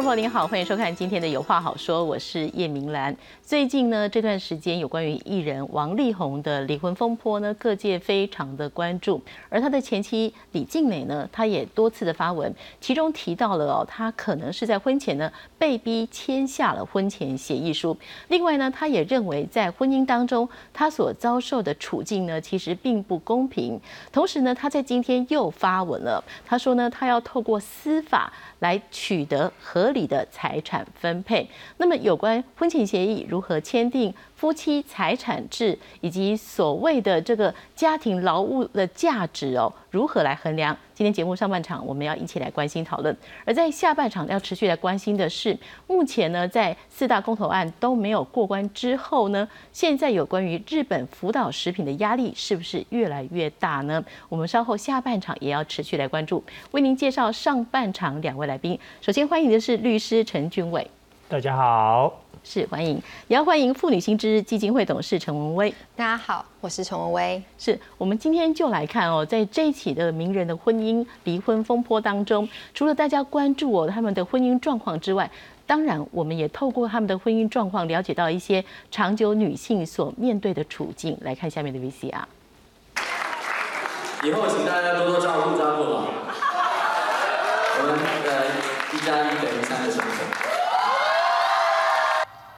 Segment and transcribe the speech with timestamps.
[0.00, 3.14] 观众朋友您好，欢迎收看今天的有话好说，我是叶明兰。
[3.42, 9.20] 最近呢这段时间有关于艺人王力宏的离婚风波呢，各界非常的关注。
[9.50, 17.94] 而他的前妻李静蕾呢，她也多次的发文，其中提到了哦，她可能是在婚前呢被逼签下了婚前协议书。
[18.28, 23.78] 另外呢，她也认为在婚姻当中她所遭受的处境呢，其实并不公平。
[24.10, 31.46] 同时呢，她在今天又发文了，她说呢，她要透过司法来取得合理的财产分配。
[31.76, 40.76] 那么有关婚前协议如何签订夫妻财产制，以及所谓的这个家庭劳务的价值哦，如何来衡量？
[40.94, 54.02] 今天节目上半场我们要一起来关心讨论，而在下半场要持续来关心的是，目前呢在四大公投案都没有过关之后呢，现在有关于日本福岛食品的压力是不是越来越大呢？
[54.28, 58.78] 我们稍后下半场也要持续来关注，为您介绍上半场两位来宾。
[59.00, 60.88] 首先欢迎的是律师陈俊伟，
[61.28, 62.29] 大家好。
[62.52, 65.72] 是欢迎，也要欢迎妇女新知基金会董事陈文威。
[65.94, 67.40] 大家好，我是陈文威。
[67.56, 75.30] 是我们今天就来看哦，在这一起的名人的婚姻离婚风波当中，除了大家关注哦他们的婚姻状况之外，
[75.64, 81.16] 当然我们也透过他们的婚姻状况了解到一些长久女性所面对的处境。
[81.20, 82.24] 来看下面的 VCR。
[84.24, 86.12] 以后请大家多多照顾照顾我。
[87.78, 88.50] 我们的
[88.92, 89.39] 一家一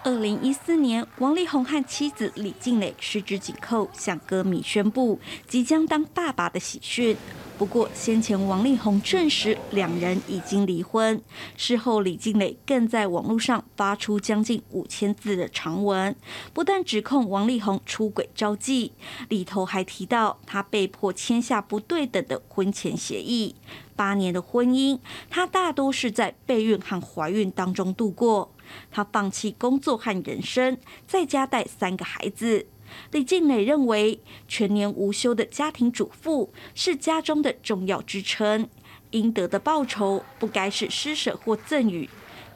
[0.04, 7.16] 二零一四年，王力宏和妻子李静蕾十指紧扣，向歌迷宣布即将当爸爸的喜讯。
[7.56, 11.22] 不过，先前王力宏证实两人已经离婚。
[11.56, 16.16] 事后，李静蕾更在网络上发出将近五千字的长文，
[16.52, 18.90] 不但指控王力宏出轨招妓，
[19.28, 23.54] 里头还提到他被迫签下不对等的婚前协议。
[23.94, 24.98] 八年的婚姻，
[25.30, 28.51] 他大多是在备孕和怀孕当中度过。
[28.90, 32.66] 他放弃工作和人生，在家带三个孩子。
[33.10, 38.68] 李静蕾认为，全年无休的家庭主妇是家中的重要支撑，
[39.12, 42.08] 应得的报酬不该是施舍或赠与。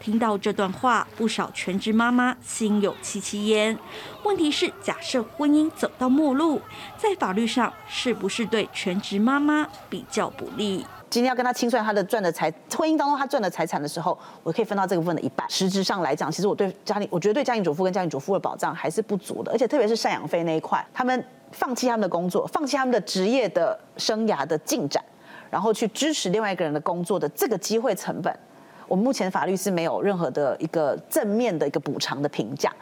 [0.07, 3.77] 听到这段话，不少全职妈妈心有戚戚焉。
[4.23, 6.61] 问题是，假设婚姻走到末路，
[6.97, 10.87] 在法律上是不是对全职妈妈比较不利？
[11.11, 15.45] 今天要跟他清算他的赚的财，婚姻当中他赚的财产的时候，我可以分到这个部分的一半。
[15.51, 25.05] 实质上来讲，其实我对家庭，我觉得对家庭主妇跟家庭主妇的保障还是不足的，而且特别是赡养费那一块，他们放弃他们的工作，放弃他们的职业的生涯的进展，
[25.51, 28.39] 然后去支持另外一个人的工作的这个机会成本，
[28.89, 32.73] 我们目前法律是没有任何的一个正面的一个补偿的评价。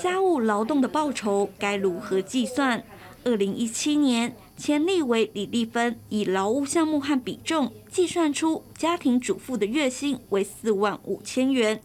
[0.00, 2.84] 家务劳动的报酬该如何计算？
[3.24, 4.34] 二零一七年。
[4.58, 11.80] 前立委李丽芬以劳务项目和比重计算出家庭主妇的月薪为四万五千元。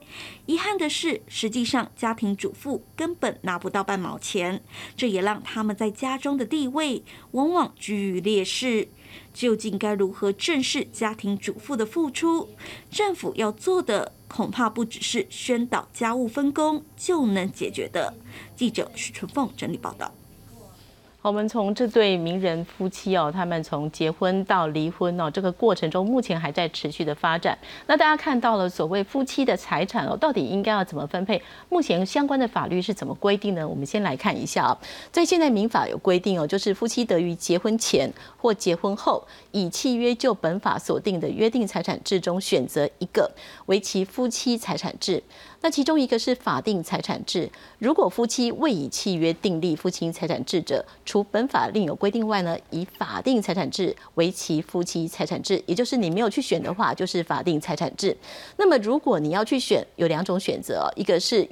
[0.47, 4.59] 遗憾的是，实际上家庭主妇根本拿不到半毛钱，
[4.97, 7.03] 这也让他们在家中的地位
[7.34, 8.88] 往往居于劣势。
[9.34, 12.50] 究竟该如何正视家庭主妇的付出？
[12.90, 18.14] 政府要做的恐怕不只是宣导家务分工就能解决的。
[18.56, 20.14] 记者许春凤整理报道。
[21.24, 27.58] 我们从这对名人夫妻哦，他们从结婚到离婚哦，这个过程中目前还在持续的发展。
[27.88, 31.42] 那大家看到了所谓夫妻的财产哦，到底应该要怎么分配？
[31.70, 33.66] 目前相关的法律是怎么规定呢？
[33.66, 34.78] 我们先来看一下啊，
[35.14, 43.32] 在现在民法有规定哦，就是夫妻得于结婚前或结婚后，以契约就本法所定的约定财产制中选择一个
[43.68, 45.24] 为其夫妻财产制。
[45.63, 58.18] 那其中一个是法定财产制，如果夫妻未以契约订立夫妻财产制者，除本法另有规定外呢，以法定财产制为其夫妻财产制，也就是你没有去选的话，就是法定财产制。
[58.57, 61.48] 那么如果你要去选，有两种选择，一个是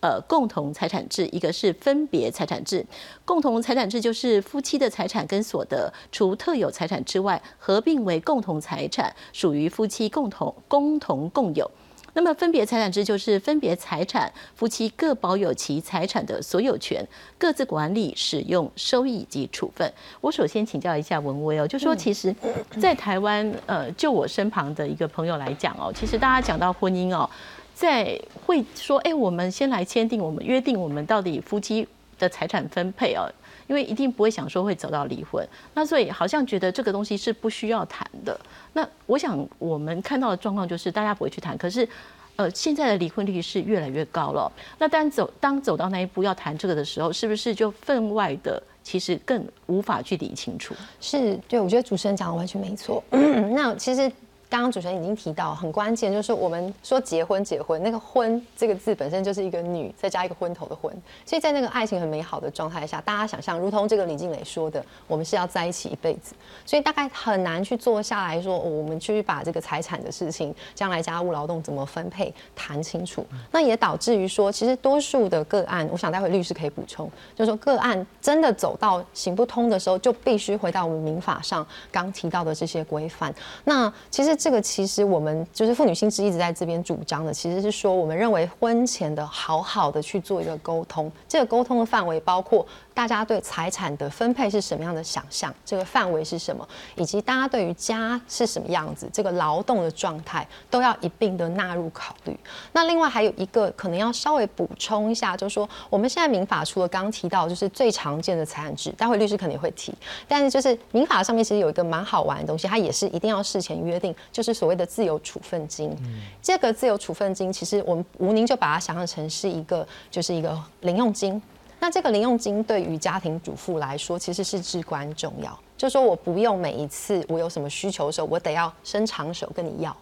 [0.00, 2.86] 呃共同财产制，一个是分别财产制。
[3.26, 11.70] 共同财产制就是夫妻的财产跟所得，除特有财产之外，合并为共同财产，属于夫妻共同共同共有。
[12.12, 17.06] 那么分别财产制就是分别财产，夫妻各保有其财产的所有权，
[17.38, 19.92] 各自管理、使用、收益及处分。
[20.20, 22.34] 我首先请教一下文威哦，就说其实，
[22.80, 27.28] 在台湾，呃，就我身旁的一个朋友来讲哦，其实大家讲到婚姻哦，
[27.74, 31.86] 在会说，哎，我们先来签订，我们约定，我们到底夫妻
[32.18, 33.30] 的财产分配哦。
[33.70, 38.36] 因为一定不会想说会走到离婚，那所以好像觉得这个东西是不需要谈的。
[38.72, 41.88] 那我想我们看到的状况就是大家不会去谈，可是，
[42.34, 44.50] 呃，现在的离婚率是越来越高了。
[44.76, 50.74] 那当走当走到那一步要谈这个的时候，是不是就分外的其实更无法去理清楚？
[51.00, 53.00] 是对，我觉得主持人讲的完全没错。
[53.54, 54.10] 那其实。
[54.50, 60.92] 刚刚主持人已经提到很关键，就是我们说结婚结婚，那个婚这个字本身就是一个女，再加一个昏头的昏，
[61.24, 66.34] 所以在那个爱情很美好的状态下，大家想象，如同这个李静蕾说的，我们是要在一起一辈子，
[66.66, 73.24] 所以大概很难去坐下来说，我们去把这个财产的事情，将来家务劳动怎么分配谈清楚。
[73.52, 83.32] 那也导致于说，其实多数的个案，我想待会律师可以补充，就是说个案真的走到行不通的时候，就必须回到我们民法上刚提到的这些规范。
[83.62, 96.66] 那其实这个其实我们就是妇女心知一直在这边主张的，其实是说我们认为婚前的好好的去做一个沟通，这个沟通的范围包括大家对财产的分配是什么样的想象，这个范围是什么，
[96.96, 102.38] 以及大家对于家是什么样子，这个劳动的状态都要一并的纳入考虑。
[102.72, 109.94] 那另外还有一个可能要稍微补充一下，就是说我们现在民法除了刚刚提到就是最常见的财产制，待会律师肯定会提，
[110.28, 115.96] 但是就是民法上面其实有一个蛮好玩的东西，它也是一定要事前约定，就是所谓的自由处分金。
[116.42, 121.40] 这个自由处分金，其实我们吴宁就把它想象成是一个，就是一个零用金。
[121.80, 125.58] 那这个零用金对于家庭主妇来说，其实是至关重要。
[125.76, 129.96] 就说我不用每一次我有什么需求的时候，我得要伸长手跟你要。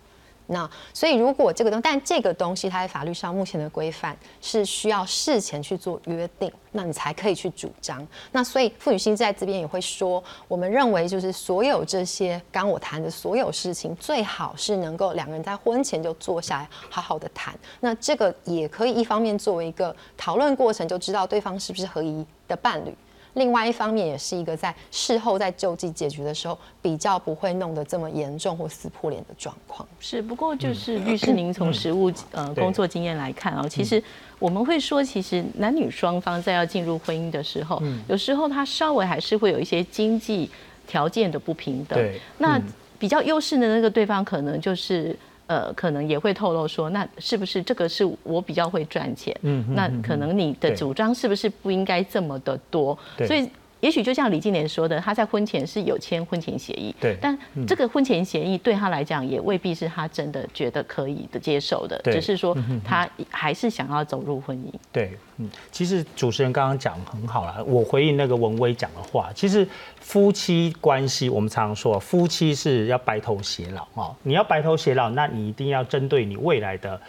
[0.51, 8.07] 那所以如果这个东，但这个东西它在法律上目前的规范是需要事前去做约定，那你才可以去主张。
[8.33, 17.55] 那所以傅女心在这边也会说，我们认为就是所有这些刚我谈的所有事情，最好是能够两个人在婚前就坐下来好好的谈。
[17.81, 22.95] 那这个也可以一方面作为一个讨论过程，就知道对方是不是合宜的伴侣。
[23.39, 29.89] 另外一方面，也是一个在事后在救济解决的时候，比较不会弄得这么严重或撕破脸的状况。
[29.99, 34.03] 是，不过就是律师，您从实务呃工作经验来看啊，其实
[34.39, 40.51] 我们会说，其实男女双方在要进入婚姻的时候，有时候他稍微还是会有一些经济
[40.87, 41.99] 条件的不平等。
[41.99, 42.61] 对，那
[42.99, 45.17] 比较优势的那个对方，可能就是。
[45.49, 49.37] 呃，可能也会透露说，那是不是这个是我比较会赚钱？
[49.43, 52.97] 嗯，那可能你的主张是不是不应该这么的多？
[53.27, 53.51] 所以。
[53.81, 64.73] 也许就像李金莲说的，他在婚前是有签婚前协议，对，但这个婚前协议对他来讲也未必是他真的觉得可以的接受的，只是说他还是想要走入婚姻。
[64.91, 69.65] 对，嗯，其实主持人刚刚讲很好了，我回应那个文威讲的话，其实
[70.01, 77.01] 夫妻关系我们常常说，夫妻是要白头偕老啊，你要白头偕老，那你一定要针对你未来的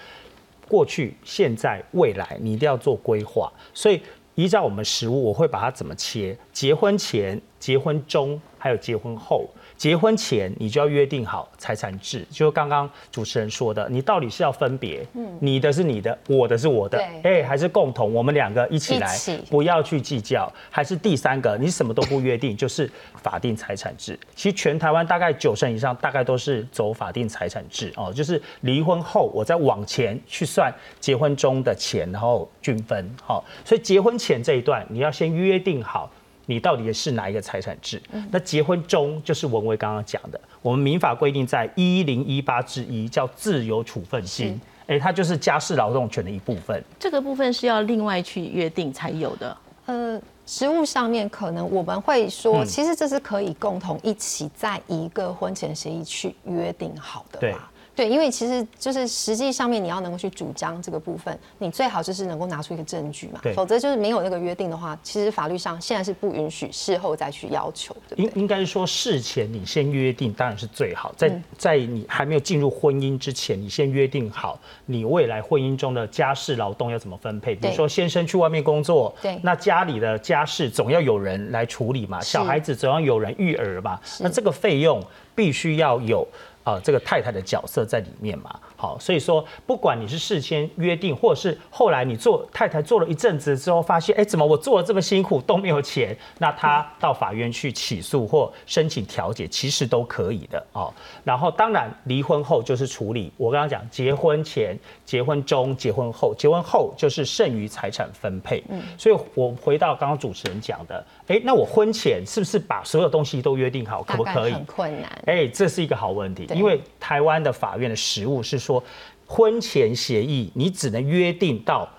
[0.67, 3.99] 过去、现在、未来，你一定要做规划，所以。
[4.39, 6.37] 依照我们食物，我会把它怎么切？
[6.53, 9.45] 结婚前、结婚中，还有结婚后。
[9.79, 19.17] 结婚前你就要约定好财产制，就刚刚主持人说的，你到底是要分别，嗯，你的是你的，我的是我的，哎，还是共同，我们两个一起来，
[19.49, 24.19] 不要去计较，还是第三个，你什么都不约定，就是法定财产制。
[24.35, 36.11] 其实全台湾大概九成以上，大概都是走法定财产制哦，就是离婚后我再往前去算结婚中的钱，然后均分，好，所以结婚前这一段你要先约定好。
[36.49, 38.01] 你到底是哪一个财产制？
[38.31, 46.83] 那结婚中就是文威刚刚讲的，我们民法规定在一零一八之一叫自由处分金，哎，它就是家事劳动权的一部分。
[46.97, 49.55] 这个部分是要另外去约定才有的。
[49.85, 57.68] 呃，实物上面可能我们会说，其实这是可以共同一起在一个婚前协议去约定好的吧。
[57.99, 68.15] 对，因为其实就是实际上面你要能够去主张这个部分，你最好就是能够拿出一个证据嘛，否则就是没有那个约定的话，其实法律上现在是不允许事后再去要求的。
[68.15, 85.03] 应应该是说事前你先约定当然是最好，在在你还没有进入婚姻之前，你先约定好你未来婚姻中的家事劳动要怎么分配，比如说先生去外面工作，对，那家里的家事总要有人来处理嘛，小孩子总要有人育儿嘛，那这个费用
[85.35, 86.25] 必须要有。
[86.63, 100.93] 啊，这个太太的角色在里面嘛，好，所以说不管你是事先约定，或者是后来你做太太做了一阵子之后，发现哎，怎么我做了这么辛苦都没有钱，那他到法院去起诉或申请调解，其实都可以的哦。
[101.25, 108.63] 然后当然离婚后就是处理，我刚刚讲结婚前、结婚中、结婚后，结婚后就是剩余财产分配。
[108.69, 111.05] 嗯，所以我回到刚刚主持人讲的。
[111.27, 114.53] 哎，那我婚前是不是把所有东西都约定好，可不可以？
[114.53, 115.23] 很困难。
[115.25, 118.83] 哎，这是一个好问题，因为台湾的法院的实务是说，
[119.25, 121.89] 婚前协议你只能约定到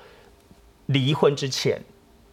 [0.86, 1.80] 离婚之前。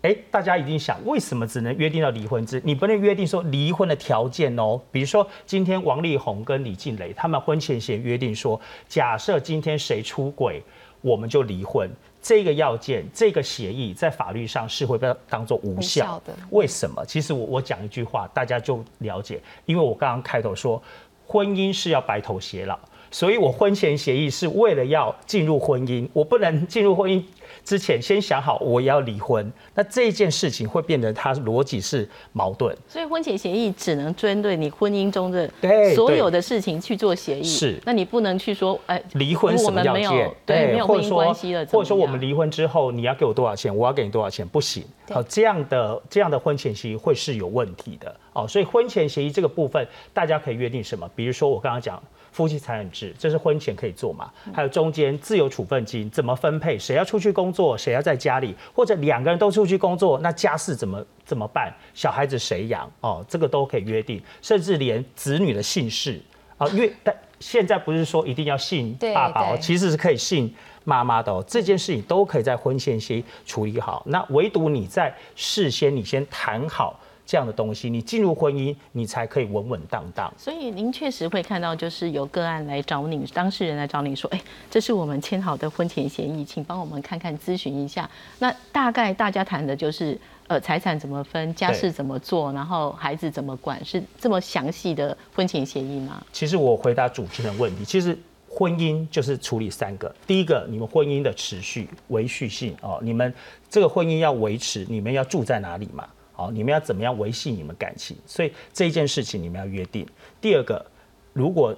[0.03, 2.62] 哎，大家一定想，为什么只能约定到离婚之？
[2.63, 4.79] 你不能约定说离婚的条件哦。
[4.91, 10.62] 比如说，今天王力宏跟李静蕾他们婚前先约定说，假设今天谁出轨，
[11.01, 11.89] 我们就离婚。
[12.22, 16.34] 这个要件，这个协议在法律上是会被当做无效的。
[16.51, 17.03] 为什么？
[17.06, 19.41] 其实我我讲一句话，大家就了解。
[19.65, 20.82] 因为我刚刚开头说，
[21.25, 22.77] 婚姻是要白头偕老，
[23.12, 27.24] 所以我婚前协议是为了要进入婚姻，我不能进入婚姻
[27.64, 32.76] 之前先想好我要离婚，那这件事情会变得它逻辑是矛盾。
[32.88, 40.32] 所以婚前协议只能针对你婚姻中的对所有的事情去做协议，是那你不能去说，哎，离婚什么要件？
[40.46, 44.84] 对没有婚姻关系了，或者说我们离婚之后你要给我多少钱，我要给你多少钱，不行。
[45.10, 48.48] 好，这样的这样的婚前协议会是有问题的哦。
[48.48, 51.10] 所以婚前协议这个部分，大家可以约定什么？
[51.16, 52.02] 比如说我刚刚讲
[52.38, 54.32] 夫妻财产制，这是婚前可以做嘛？
[54.53, 56.77] 还有中间自由处分金怎么分配？
[56.77, 61.74] 谁要出去工作，谁要在家里，或者两个人都出去工作，那家事怎么怎么办？
[61.96, 62.88] 小孩子谁养？
[63.01, 66.22] 哦，这个都可以约定，甚至连子女的姓氏
[66.60, 70.53] 啊，因为但现在不是说一定要姓爸爸哦，其实是可以姓
[70.84, 71.44] 妈妈的哦。
[71.48, 74.03] 这件事情都可以在婚前协议处理好。
[74.06, 80.34] 那唯独你在事先你先谈好这样的东西，你进入婚姻，你才可以稳稳当当。
[80.38, 84.41] 所以您确实会看到，就是有个案来找你，当事人来找你说，哎，
[84.72, 88.10] 这是我们签好的婚前协议，请帮我们看看咨询一下。
[88.39, 90.17] 那大概大家谈的就是，
[90.48, 96.24] 呃，财产怎么分，家事怎么做，然后孩子怎么管，是这么详细的婚前协议吗？
[96.31, 98.17] 其实我回答主持人问题，其实
[98.50, 103.34] 婚姻就是处理三个，第一个你们婚姻的持续维续性哦，你们
[103.69, 106.07] 这个婚姻要维持，你们要住在哪里嘛？
[106.38, 108.15] 好，你们要怎么样维系你们感情？
[108.27, 110.06] 所以这一件事情你们要约定。
[110.39, 110.86] 第二个，
[111.34, 111.75] 如果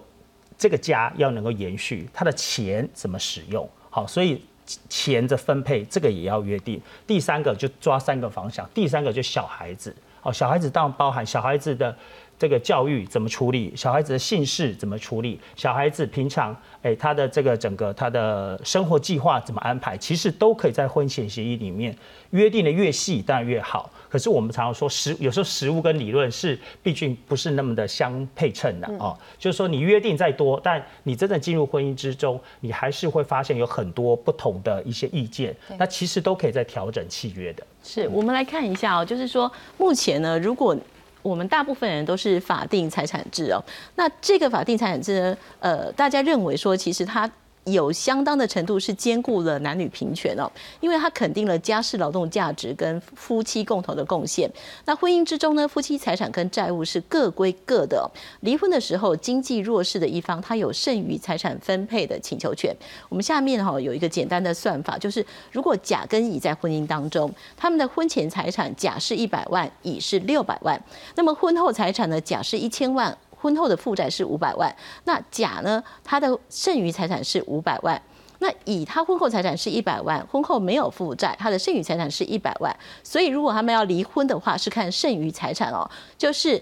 [0.58, 3.68] 这个家要能够延续，他的钱怎么使用？
[3.90, 4.44] 好，所以
[4.90, 6.82] 钱的分配这个也要约定。
[7.08, 9.96] 第三个就抓三个方向，第三个就小孩子。
[10.20, 11.98] 好，小孩子当然包含小孩子的
[12.40, 21.94] 这个教育怎么处理，小孩子的姓氏怎么处理，小孩子平常哎他的这个整个他的生活计划怎么安排，其实都可以在婚前协议里面
[22.30, 23.92] 约定的越细当然越好。
[24.08, 37.64] 可是我们常常说实有时候实物跟理论是毕竟不是那么的相配称的哦，就是说你约定再多，但你真的进入婚姻之中，你还是会发现有很多不同的一些意见，那其实都可以在调整契约的。
[37.84, 40.76] 是我们来看一下哦，就是说目前呢，如果
[41.22, 43.64] 我们大部分人都是法定财产制哦，
[43.96, 47.30] 那这个法定财产制呢，呃，大家认为说其实它。
[47.72, 50.50] 有相当的程度是兼顾了男女平权哦，
[50.80, 54.50] 因为它肯定了家事劳动价值跟夫妻共同的贡献。
[54.86, 58.10] 那婚姻之中呢，夫妻财产跟债务是各归各的、
[58.42, 62.76] 离婚的时候，经济弱势的一方他有剩余财产分配的请求权。
[63.10, 70.82] 我们下面哈有一个简单的算法，就是如果甲跟乙在婚姻当中，他们的婚前财产甲是一百万，乙是六百万，
[71.16, 73.18] 那么婚后财产呢，甲是一千万。
[73.42, 75.84] 婚后的负债是五百万，那甲呢？
[76.04, 78.02] 他的剩余财产是五百万。
[78.42, 82.74] 那乙他婚后财产是一百万，婚后没有负债，他的剩余财产是一百万。
[83.04, 86.62] 所以如果他们要离婚的话，是看剩余财产哦，就是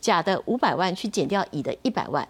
[0.00, 2.28] 甲的五百万去减掉乙的一百万，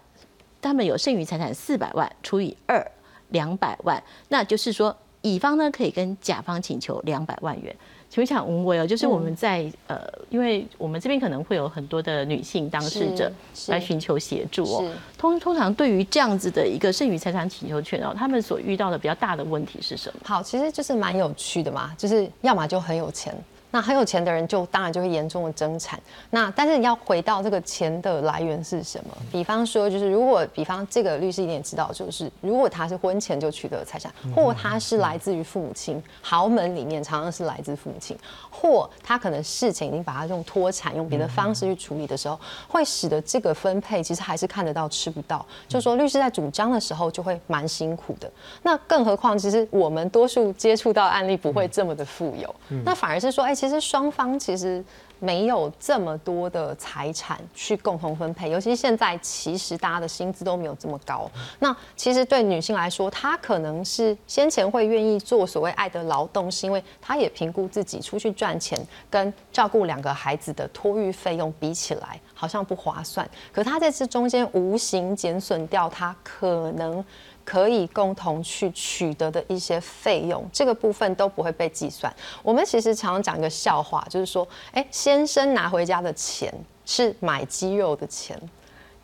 [0.59, 2.83] 他们有剩余财产四百万除以二，
[3.29, 7.75] 两百万，那就是说乙方呢可以跟甲方请求两百万元。
[8.11, 9.97] 请问一下吴威哦，就是我们在、呃，
[10.29, 14.91] 因为我们这边可能会有很多的女性当事者是来寻求协助哦。
[15.17, 20.19] 通通常对于这样子的一个剩余财产请求权哦，他们所遇到的比较大的问题是什么？
[20.25, 23.33] 好，其实就是蛮有趣的嘛，就是要么就很有钱。
[23.71, 25.99] 那很有钱的人就当然就会严重的争产。
[26.29, 29.17] 那但是你要回到这个钱的来源是什么？
[29.31, 38.17] 比方说，就是如果比方这个律师一定也知道，就是如果他是婚前就取得财产，或他是来自于父母亲，豪门里面常常是来自父母亲，
[38.49, 45.45] 或他可能事情已经把它用脱产，用别的方式去处理的时候，会使得这个分配其实还是看得到吃不到。
[45.67, 48.29] 就是说律师在主张的时候就会蛮辛苦的。
[48.63, 54.83] 那更何况，其实我们多数接触到案例不会这么的富有，那反而是说，哎、其实双方其实
[55.19, 61.29] 没有这么多的财产去共同分配，尤其现在其实大家的薪资都没有这么高。
[61.59, 68.75] 那其实对女性来说，她可能是先前会愿意做所谓爱的劳动，是因为她也评估自己出去赚钱
[69.11, 73.29] 跟照顾两个孩子的托育费用比起来，好像不划算。
[73.53, 77.05] 可她在这中间无形减损掉她可能。
[77.51, 82.13] 可以共同去取得的一些费用，这个部分都不会被计算。
[82.41, 86.49] 我们其实常常讲一个笑话，就是说，哎，先生拿回家的钱
[86.85, 88.41] 是买鸡肉的钱，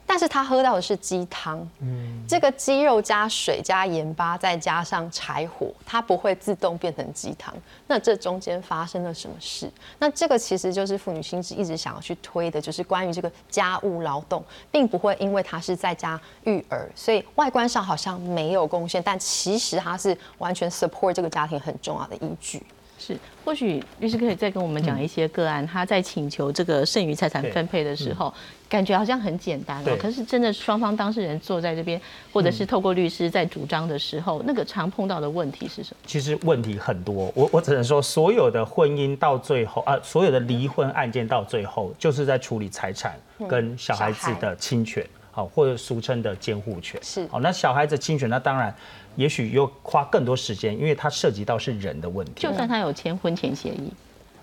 [0.07, 1.59] 但是他喝到的是鸡汤。
[1.81, 7.53] 嗯，这个鸡肉加水加盐巴，再加上柴火，它不会自动变成鸡汤。
[7.85, 9.69] 那这中间发生了什么事？
[9.99, 22.63] 那这个其实就是妇女心智一直想要去推的，就是关于这个家务劳动，并不会因为他是在家育儿，所以外观上好像没有贡献，但其实它是完全 support 这个家庭很重要的依据。
[22.99, 28.33] 是，或许律师可以再跟我们讲一些个案，他在请求这个剩余财产分配的时候，
[28.67, 32.01] 感觉好像很简单哦对，可是真的双方当事人坐在这边，
[32.33, 35.97] 或者是透过律师在主张的时候，那个常碰到的问题是什么？
[36.05, 43.15] 其实问题很多，我我只能说，所有的婚姻到最后啊，所有的离婚案件到最后，就是在处理财产
[43.47, 46.99] 跟小孩子的侵权，好，或者俗称的监护权。
[47.03, 48.73] 是好，那小孩子侵权，那当然，
[49.17, 52.33] 也许又花更多时间，因为它涉及到是人的问题。
[52.37, 53.91] 就算他有签婚前协议，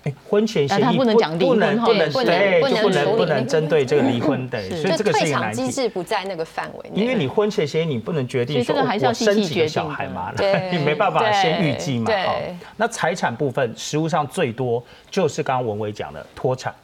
[0.03, 5.71] 哎，婚前协议不能讲离不能婚哈不能对对，就不不能能不能处理那个针对这个离婚的，所以这个是一个难题。
[5.71, 7.03] 制不在那个范围内。
[7.03, 12.13] 因为你婚前协议，你不能决定说所以这个还是要我生几个小孩嘛，对 你没办法先预对计嘛。
[12.27, 12.37] 好，
[12.77, 16.75] 那财产部分，实务上最多就是刚刚文伟讲的脱产。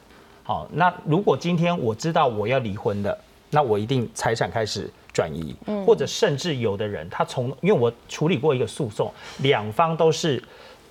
[0.44, 3.18] 好，那如果今天我知道我要离婚的，
[3.50, 4.88] 那我一定财产开始
[5.20, 10.42] 转移，或者甚至有的人他从，因为我处理过一个诉讼，两方都是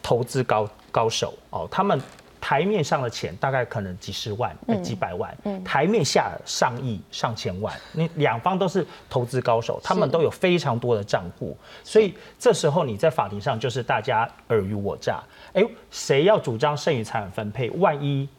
[0.03, 2.00] 投资高高手哦，他们
[2.39, 17.67] 台面上的钱大概可能几十万、呃几百万，台面下上亿、上千万，你两方都是投资高手，他们都有非常多的账户，所以这时候你在法庭上就是大家尔虞我诈，哎，谁要主张剩余财产分配？
[17.71, 18.29] 万一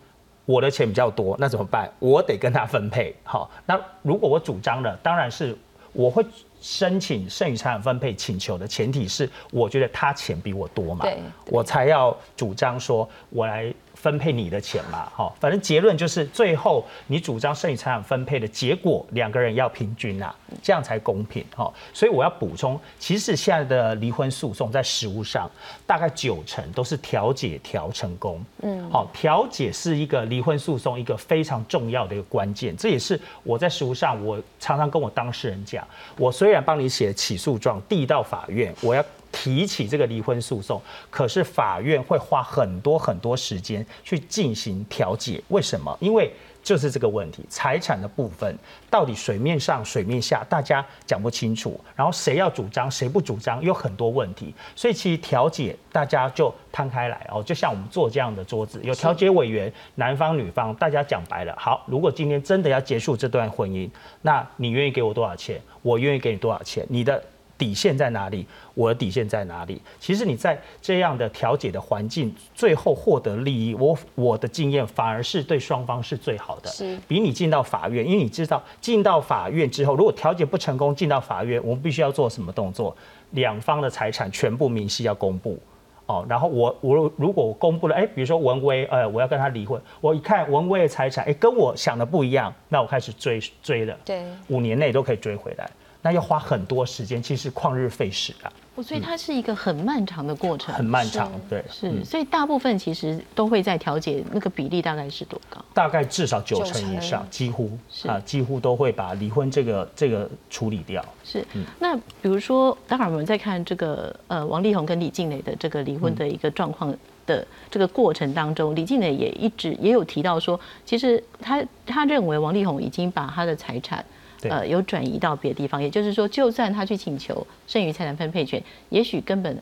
[0.46, 1.88] 我的钱比较多，那怎么办？
[1.98, 3.14] 我得跟他分配。
[3.22, 5.56] 好，那如果我主张了，当然是
[5.92, 6.24] 我会
[6.60, 11.06] 申请剩余财产分配请求的前提是，我觉得他钱比我多嘛。
[11.46, 15.08] 我才要主张说我来分配你的钱嘛。
[15.14, 21.44] 好，反正结论就是最后你主张剩余财产分配的结果，两个人要平均啊，这样才公平。
[21.54, 25.48] 好，所以我要补充，其实现在的离婚诉讼在实务上
[25.86, 28.42] 大概九成都是调解调成功。
[28.62, 39.04] 嗯，好，调解是一个离婚诉讼一个非常重要的一个关键，这也是我在实务上我常常跟我当事人讲，我虽然帮你写起诉状递到法院，我要。
[39.32, 45.42] 提起这个离婚诉讼，可是法院会花很多很多时间去进行调解。
[45.48, 45.96] 为什么？
[46.00, 48.54] 因为就是这个问题，财产的部分
[48.90, 54.54] 到底水面上、水面下，大家讲不清楚，然后谁要主张，谁不主张，有很多问题。
[54.76, 61.54] 所以其实调解大家就摊开来哦，就像我们做这样的桌子，有调解委员，男方女方，大家讲白了。
[61.58, 63.88] 好，如果今天真的要结束这段婚姻，
[64.20, 65.58] 那你愿意给我多少钱？
[65.80, 66.84] 我愿意给你多少钱？
[66.90, 67.22] 你的
[67.60, 68.46] 底线在哪里？
[68.72, 69.80] 我的底线在哪里？
[70.00, 82.96] 其实你在这样的调解的环境，最后获得利益，我我的经验反而是对双方是最好的，是比你进到法院，因为你知道进到法院之后，如果调解不成功，进到法院，我们必须要做什么动作？
[83.32, 85.58] 两方的财产全部明细要公布。
[86.06, 95.70] 哦，然后我我如果我公布了，哎，比如说文威，呃，我要跟他离婚，我一看文威的财产，哎，跟我想的不一样，那我开始追追了，对五年内都可以追回来，
[96.02, 102.02] 那要花很多时间，其实旷日费时啊，哦所以它是一个很漫长的过程，很漫长，对，是，嗯。
[102.02, 105.62] 所以大部分其实都会在调解，那个比例大概是多高？
[105.74, 107.30] 大概至少九成以上，成。
[107.30, 108.08] 几乎是。
[108.08, 111.04] 啊，几乎都会把离婚这个这个处理掉。
[111.22, 111.66] 是，嗯。
[111.78, 124.02] 那比如说，待会儿我们再看这个呃王力宏跟李静蕾的这个离婚的一个状况的这个过程当中，李静蕾也一直也有提到说，其实他他认为王力宏已经把他的财产。
[124.40, 124.50] 对。
[124.50, 129.56] 呃，有转移到别的地方，也就是说，就算他去请求剩余财产分配权，也许根本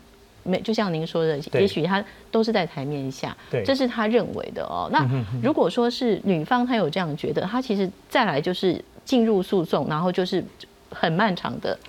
[0.45, 4.89] 没，就像您说的，也许他都是在台面下，这是他认为的哦。
[4.91, 5.07] 那
[5.43, 10.43] 如果说是女方她有这样觉得，她其实再来就是进入诉讼，然后就是
[10.91, 11.81] 很漫长的对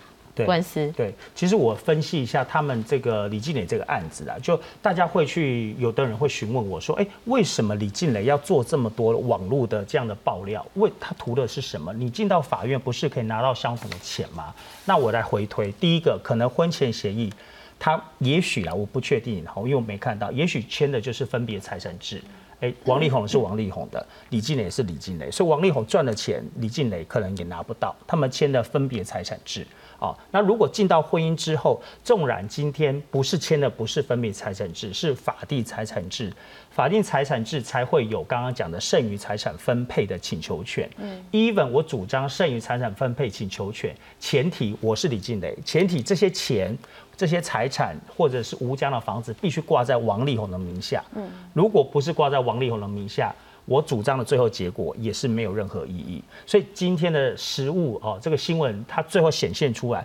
[0.45, 0.91] 官司。
[0.95, 10.65] 对，其实我分析一下他们这个李静蕾这个案子啊，就大家会去，有的人会询问我说，哎，为什么李静蕾要做这么多网络的这样的爆料？
[10.75, 11.93] 为他图的是什么？
[11.93, 14.53] 你进到法院不是可以拿到相同的钱吗？
[14.85, 17.31] 那我来回推，第一个可能婚前协议，
[17.77, 22.21] 他也许啊，我不确定，好，因为我没看到，也许签的就是分别财产制。
[22.61, 27.95] 哎，王力宏是王力宏的，李静蕾也是李静蕾，所以王力宏赚了钱，李静蕾可能也拿不到。
[28.05, 29.65] 他们签的分别财产制，
[29.99, 36.33] 哦，那如果进到婚姻之后，纵然今天不是签的不是分别财产制，是法定财产制，
[36.71, 40.89] 法定财产制才会有刚刚讲的剩余财产分配的请求权。
[40.97, 46.77] 嗯，even 我主张剩余财产分配请求权，前提我是李静蕾，前提这些钱。
[47.17, 51.03] 这些财产或者是吴江的房子必须挂在王力宏的名下。
[51.15, 53.35] 嗯，如果不是挂在王力宏的名下，
[53.69, 56.23] 我主张的最后结果也是没有任何意义。
[56.47, 60.03] 所以今天的实物哦，这个新闻它最后显现出来，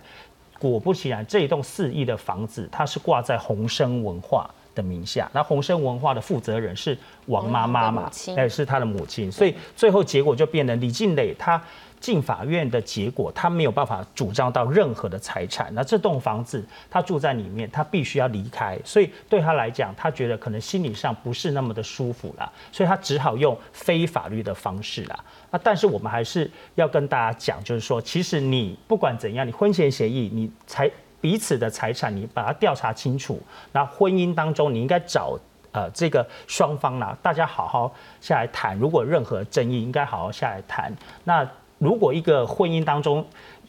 [0.59, 5.27] 果不其然，这一栋四亿的房子它是挂在宏生文化的名下。
[5.33, 9.31] 那宏生文化的负责人是王妈妈嘛哎，是他的母亲。
[9.31, 11.59] 所以最后结果就变成李静蕾她。
[12.05, 15.73] 进法院的结果，他没有办法主张到任何的财产。
[15.73, 25.19] 那这栋房子他住在里面，他必须要离开，所以对他来讲，他觉得可能心理上不是那么的舒服啦，所以他只好用非法律的方式啦。
[25.49, 30.87] 那但是我们还是要跟大家讲，就是说，其实你不管怎样，你婚前协议，你财
[31.19, 33.41] 彼此的财产，你把它调查清楚。
[33.71, 35.39] 那婚姻当中，你应该找。
[35.71, 38.79] 呃，这个双方呢，大家好好下来谈。
[38.79, 40.89] 如果任何争议，应该好好下来谈。
[41.25, 41.45] 那
[41.77, 43.25] 如果一个婚姻当中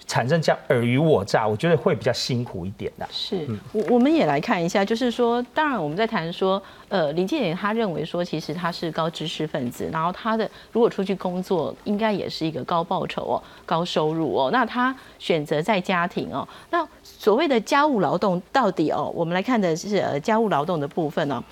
[0.07, 3.09] 产生这样尔虞我诈，我觉得会比较辛苦一点的。
[3.11, 14.51] 是，我我们也来看一下，就是说，当然我们在谈说，呃，林建言他认为说，其实他是高知识分子，然后他的如果出去工作，应该也是一个高报酬哦、高收入哦。
[14.53, 21.43] 那他选择在家庭哦，那所谓的家务劳动到底哦，我们来看的是呃家务劳动的部分哦。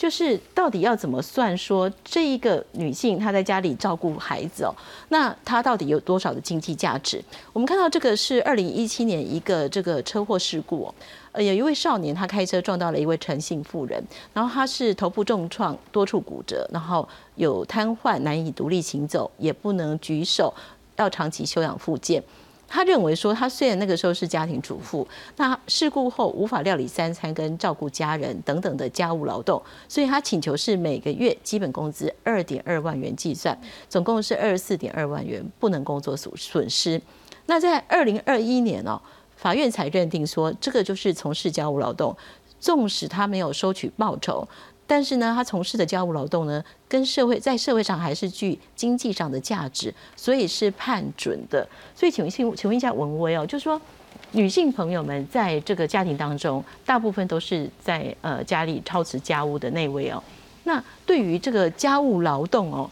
[0.00, 1.54] 就是到底要怎么算？
[1.58, 4.72] 说这一个女性她在家里照顾孩子哦，
[5.10, 7.22] 那她到底有多少的经济价值？
[7.52, 10.90] 我们看到这个是二零一七年一个这个车祸事故，
[11.32, 20.54] 呃，有一位少年他开车撞到了一位陈姓妇人，然后他是头部重创，多处骨折，然后有瘫痪，难以独立行走，也不能举手，
[20.96, 22.22] 要长期休养复健。
[22.72, 25.06] 他认为说，他虽然那个时候是家庭主妇，
[25.36, 37.02] 那事故后无法料理三餐跟照顾家人等等的家务劳动，所以他请求是每个月基本工资二点二万元计算，总共是二十四点二万元，不能工作损损失。
[37.46, 39.00] 那在二零二一年哦，
[39.36, 42.16] 法院才认定说，这个就是从事家务劳动，
[42.60, 44.46] 纵使他没有收取报酬。
[44.90, 51.64] 但是呢，他从事的家务劳动呢，跟社会在社会上还是具经济上的价值，所以是判准的。
[51.94, 53.80] 所以，请问，请请问一下文威哦，就是说，
[54.32, 60.20] 女性朋友们在这个家庭当中，大部分都是在呃家里操持家务的那位哦。
[60.64, 62.90] 那对于这个家务劳动哦，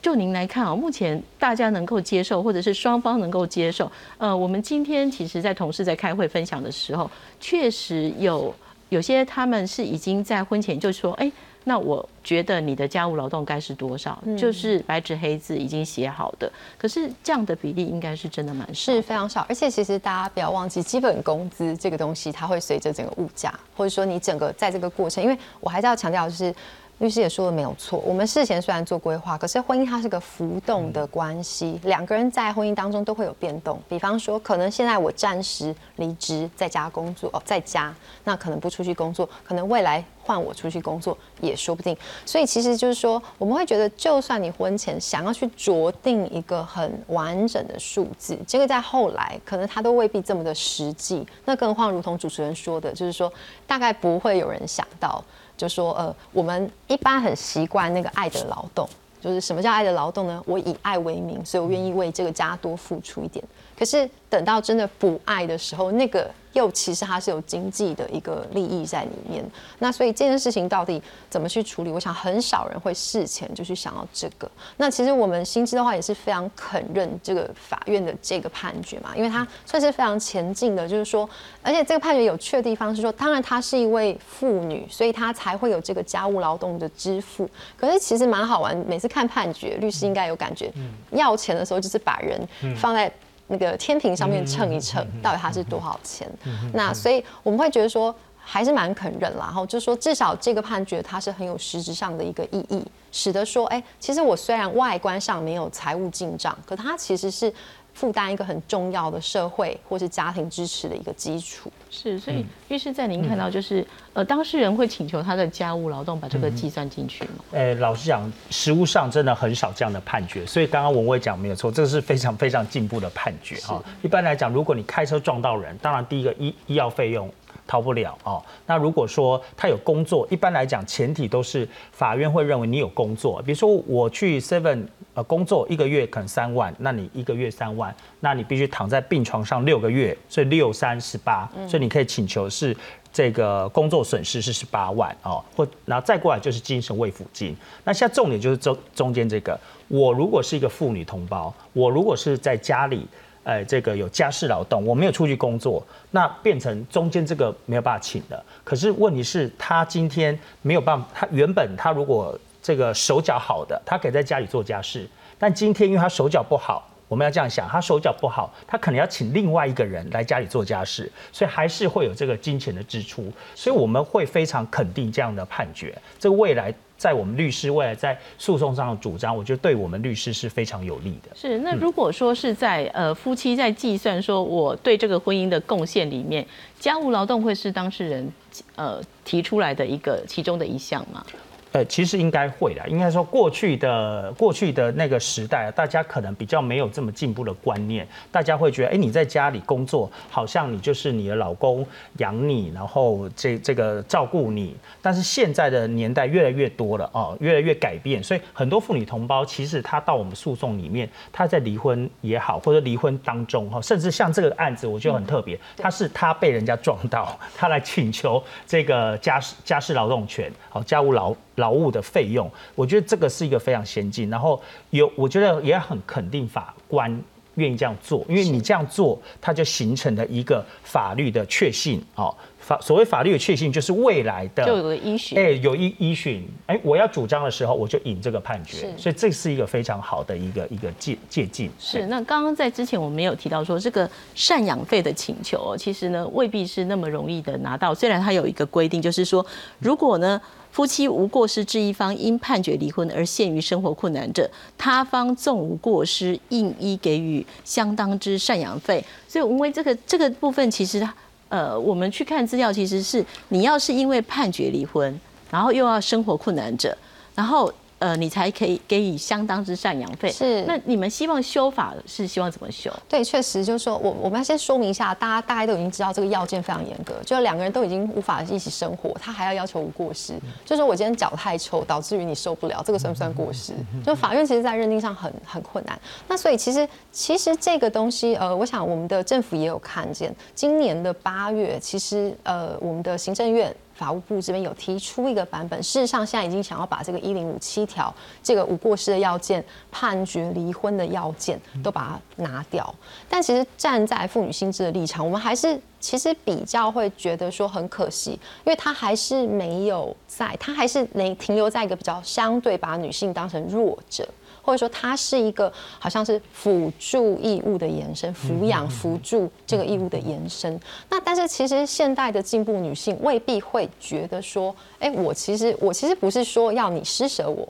[0.00, 3.90] 就您来看哦，目前大家能够接受，或者是双方能够接受？
[4.18, 7.10] 呃，我们今天其实，在同事在开会分享的时候，
[7.40, 8.54] 确实有。
[8.90, 11.32] 有些他们是已经在婚前就说，哎，
[11.64, 16.52] 那我觉得你的家务劳动该是多少，就是白纸黑字已经写好的。
[16.76, 19.46] 可是这样的比例应该是真的蛮少，是非常少。
[19.48, 26.54] 而且其实大家不要忘记，基本工资这个东西，它会随着整个物价，或者说你整个在这个过程，因为我还是要强调就是。
[27.00, 33.80] 律师也说的没有错，我们事前虽然做规划，可是婚姻它是个浮动的关系，两个人在婚姻当中都会有变动。
[33.88, 41.96] 比方说，可能现在我暂时离职在家工作哦，在家，那可能不出去工作，可能未来换我出去工作也说不定。
[42.26, 51.26] 所以其实就是说，我们会觉得，就算你婚前想要去酌定一个很完整的数字，这个在后来可能它都未必这么的实际。
[51.46, 53.32] 那更何况，如同主持人说的，就是说
[53.66, 55.24] 大概不会有人想到。
[55.60, 58.88] 就说呃，我们一般很习惯那个爱的劳动，
[59.20, 60.42] 就是什么叫爱的劳动呢？
[60.46, 63.44] 我以爱为名，所以我愿意为这个家多付出一点。
[63.78, 66.30] 可是等到真的不爱的时候，那个。
[66.52, 69.44] 又其实它是有经济的一个利益在里面，
[69.78, 71.90] 那所以这件事情到底怎么去处理？
[71.90, 74.50] 我想很少人会事前就去想到这个。
[74.76, 81.28] 那其实我们新知的话也是非常肯认这个法院的这个判决嘛，因为它算是非常前进的，就是说，
[81.62, 87.48] 而且这个判决有趣的地方是说，当然她是一位妇女，所以她才会有这个家务劳动的支付。
[87.76, 90.72] 可是其实蛮好玩，每次看判决，律师应该有感觉，
[91.12, 92.40] 要钱的时候就是把人
[92.76, 93.12] 放在。
[93.50, 96.26] 那个天平上面称一称，到底它是多少钱？
[96.72, 99.46] 那所以我们会觉得说，还是蛮肯认啦。
[99.46, 102.82] 然后就说，至少这个判决它是很有实质上的一个意义，
[103.12, 107.52] 使得说，哎，其实我虽然外观上没有财务进账，可它其实是。
[107.94, 117.44] 负担一个很重要的社会或是家庭支持的一个基础是，所以律师在您看到就是呃，当事人会请求他的家务劳动把这个计算进去吗？
[117.52, 123.82] 诶，老实讲，实务上真的很少这样的判决，所以刚刚文蔚讲没有错，这是非常非常进步的判决哈。
[124.02, 127.30] 一般来讲，如果你开车撞到人，当然第一个医医药费用。
[127.70, 128.42] 逃不了哦。
[128.66, 133.40] 那如果说他有工作，一般来讲前提都是法院会认为你有工作。
[133.42, 142.76] 比如说我去 Seven 呃工作一个月可能三万，那你一个月三万，那你必须躺在病床上六个月，所以六三十八，所以你可以请求是
[143.12, 147.56] 这个工作损失是十八万哦，或然后再过来就是精神慰抚金。
[147.84, 149.56] 那现在重点就是中中间这个，
[149.86, 153.06] 我如果是一个妇女同胞，我如果是在家里。
[153.44, 158.42] 哎，这个有家事劳动，我没有出去工作，那变成中间这个没有办法请的。
[158.62, 173.32] 可是问题是，他今天没有办法，他原本他如果这个手脚好的，他可以在家里做家事，但今天因为他手脚不好，我们要这样想，他手脚不好，他可能要请另外一个人来家里做家事，所以还是会有这个金钱的支出。
[173.52, 175.92] 所以我们会非常肯定这样的判决。
[176.20, 181.34] 这个未来在我们律师未来在诉讼上的主张，我觉得对我们律师是非常有利的。
[181.34, 186.46] 是，那如果说是在呃夫妻在计算说我对这个婚姻的贡献里面，
[186.78, 188.32] 家务劳动会是当事人
[188.76, 191.26] 呃提出来的一个其中的一项吗？
[191.72, 192.88] 呃，其实应该会的。
[192.88, 198.06] 应该说，过去的过去的那个时代，大家可能比较没有这么进步的观念。
[198.32, 201.86] 大家会觉得，哎，你在家里工作，好像你就是你的老公
[202.18, 204.76] 养你，然后这这个照顾你。
[205.00, 208.20] 但是现在的年代越来越多了哦，越来越改变。
[208.20, 221.32] 所以很多妇女同胞，其实她到我们诉讼里面，她在离婚也好，或者离婚当中哈，甚至像这个案子，我觉得很特别，她是她被人家撞到，她来请求这个家事家事劳动权，好家务劳。
[221.60, 227.22] 劳务的费用，我觉得这个是一个非常先进，然后有我觉得也很肯定法官
[227.54, 232.34] 愿意这样做，因为你这样做，它就形成了一个法律的确信哦。
[232.58, 241.68] 法所谓法律的确信，就是未来的就有个依循，哎，有依依循，哎，我要主张的时候，我就引这个判决，所以这是一个非常好的一个一个借借鉴。
[241.78, 249.44] 是，那刚刚在之前我们有提到说，这个赡养费的请求，其实呢未必是那么容易的拿到，虽然它有一个规定，就是说
[249.80, 250.40] 如果呢。
[250.72, 259.04] 夫妻无过失之一方因判决离婚而陷于生活困难者，他方纵无过失，应依给予相当之赡养费。
[259.28, 261.06] 所以，因为这个这个部分，其实
[261.48, 266.96] 呃，我们去看资料，其实是你要是因为判决离婚，然后又要生活困难者，
[267.34, 267.72] 然后。
[268.00, 270.32] 呃，你才可以给予相当之赡养费。
[270.32, 272.90] 是，那你们希望修法是希望怎么修？
[273.06, 280.32] 对，确实就是说我我们要先说明一下，大家大概都已经知道这个要件非常严格，就是两个人都已经无法一起生活，他还要要求无过失，
[280.64, 283.74] 就是我今天脚太臭导致于你受不了，这个算不算过失？
[284.02, 286.00] 就法院其实在认定上很很困难。
[286.26, 293.76] 那所以其实其实这个东西，呃，我想我们的政府也有看见，今年的八月，其实呃我们的行政院。
[294.00, 302.94] 法务部这边有提出一个版本，事实上现在已经想要把这个一零五七条这个无过失的要件判决离婚的要件都把它拿掉。
[303.28, 308.30] 但其实站在妇女心智的立场，我们还是其实比较会觉得说很可惜，
[308.64, 314.26] 因为他还是没有在，他还是能停留在一个比较相对把女性当成弱者。
[314.62, 320.78] 或者说，它是一个好像是辅助义务的延伸，抚养辅助这个义务的延伸。
[321.08, 327.68] 那但是其实现代的进步女性未必会觉得说，哎，我其实我其实不是说要你施舍我。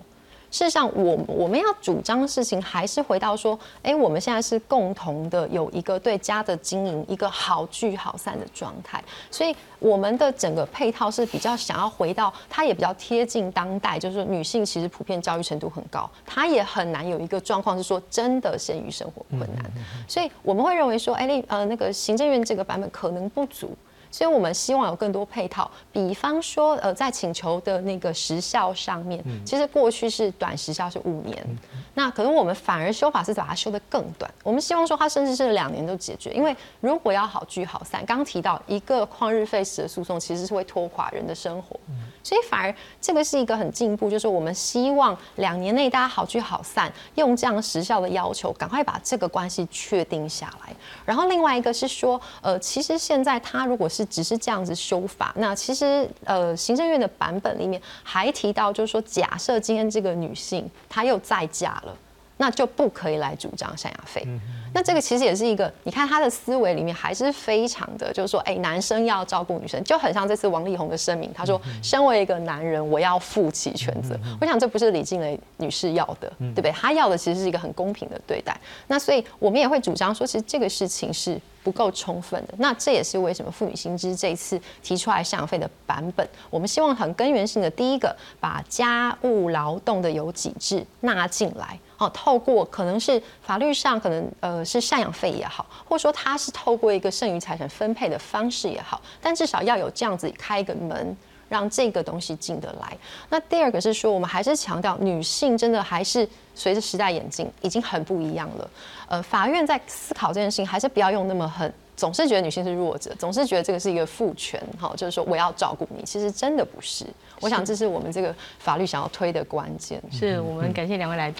[0.51, 9.03] 事实上，我我们要主张的事情还是回到说，哎，我们现在是共同的有一个对家的经营，一个好聚好散的状态。
[9.31, 19.65] 所以，我们的整个配套是比较想要回到，它也比较贴近当代，就是女性其实普遍教育程度很高，她也很难有一个状况是说真的陷于生活困难。
[20.09, 23.71] 所以，我们会认为说，哎，那呃那个行政院这个版本可能不足。
[24.11, 31.47] 所以我们希望有更多配套，比方说，呃，在请求的那个时效上面，其实过去是短时效是五年，
[31.95, 34.31] 那可能我们反而修法是把它修得更短。
[34.43, 41.79] 我们希望说它甚至是两年都解决，因为如果要好聚好散，刚刚提到一个旷日费时的诉讼，其实是会拖垮人的生活，
[42.23, 50.75] 所以反而这个是一个很进步，就是我们希望两年内大家好聚好散，用这样时效的要求，赶快把这个关系确定下来。
[51.05, 61.97] 然后另外一个是说，呃，其实现在他如果是只是这样子修法，那其实呃，行政院的版本里面还提到，就是说，假设今天这个女性她又再嫁了。
[62.41, 64.27] 那就不可以来主张赡养费。
[64.73, 74.19] 那这个其实也是一个，你看他的思维里面还是非常的，就是说，哎，男生要照顾女生，就很像这次王力宏的声明，他说，身为一个男人，我要负起全责。
[74.41, 76.73] 我想这不是李静蕾女士要的，对不对？
[76.73, 78.59] 她要的其实是一个很公平的对待。
[78.87, 82.55] 那所以我们也会主张说，其实这个事情是不够充分的。
[82.57, 91.77] 那这也是为什么妇女新知这一次提出来赡养费的版本，我们希望很根源性的，第一个把家务劳动的有几制纳进来。
[92.01, 101.15] 哦，透过可能是法律上可能呃是赡养费也好，或者说他是透过一个剩余财产分配的方式也好，但至少要有这样子开一个门，
[101.51, 102.97] 让这个东西进得来。
[103.29, 108.71] 那第二个是说，我们还是强调女性真的还是随着时代演进已经很不一样了。
[109.07, 111.71] 呃，法院在思考这件事情，还是不要用那么很。
[111.97, 117.05] 总是觉得女性是弱者，总是觉得这个是一个父权，哈，就是说我要照顾你，其实真的不是。
[117.41, 120.03] 我想这是我们这个法律想要推的关键。
[120.11, 121.37] 是我们感谢两位来宾。